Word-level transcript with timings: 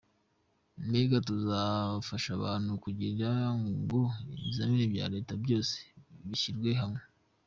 Mbega 0.87 1.17
tuzafasha 1.27 2.29
abantu 2.37 2.71
kugira 2.83 3.29
ngo 3.63 3.99
ibizami 4.35 4.83
bya 4.91 5.05
Leta 5.13 5.33
byose 5.43 5.75
bishyirwe 6.27 6.71
hamwe. 6.81 7.01